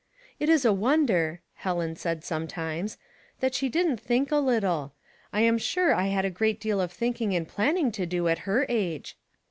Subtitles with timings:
[0.39, 2.97] "It was a wonder," Helen said some imes
[3.39, 4.93] 'that she didn't think a little.
[5.31, 8.65] I'm sure I had a great deal of thinking and planning to do at her
[8.67, 9.15] age."